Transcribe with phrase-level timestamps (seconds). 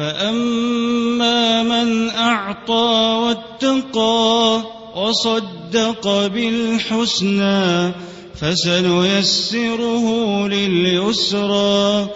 [0.00, 4.62] فأما من أعطى واتقى
[4.96, 7.92] وصدق بالحسنى
[8.40, 10.06] فسنيسره
[10.48, 12.08] لليسرى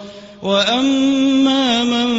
[0.43, 2.09] وأما من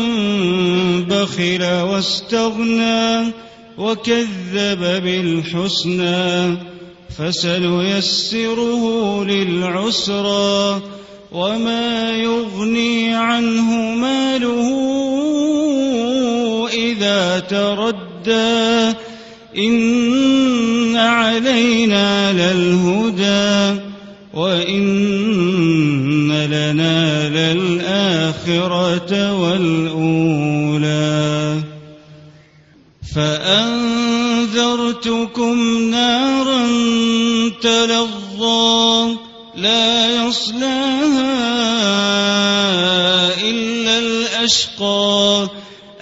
[1.04, 3.32] بخل واستغنى
[3.78, 6.56] وكذب بالحسنى
[7.18, 8.84] فسنيسره
[9.24, 10.82] للعسرى
[11.32, 14.65] وما يغني عنه ماله
[17.36, 18.96] إذا تردى
[19.56, 23.80] إن علينا للهدى
[24.34, 24.86] وإن
[26.32, 30.36] لنا للآخرة والأولى.
[33.14, 33.96] فأنذرتكم
[35.90, 36.66] نارا
[37.62, 39.16] تلظى
[39.56, 41.36] لا يصلاها
[43.40, 45.48] إلا الأشقى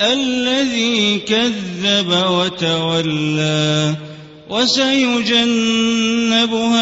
[0.00, 3.94] الذي كذب وتولى
[4.50, 5.68] وسيجنبها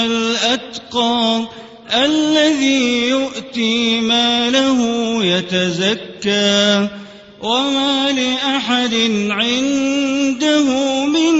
[0.05, 1.49] الأتقى
[1.95, 4.79] الذي يؤتي ماله
[5.25, 6.89] يتزكى
[7.43, 8.95] وما لأحد
[9.31, 10.65] عنده
[11.07, 11.35] من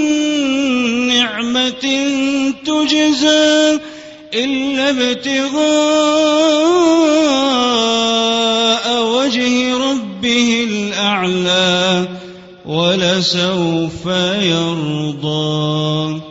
[1.07, 1.85] نعمة
[2.65, 3.79] تجزى
[4.33, 6.32] إلا ابتغاء
[9.91, 12.07] ربه الأعلى
[12.65, 14.05] ولسوف
[14.41, 16.21] يرضى.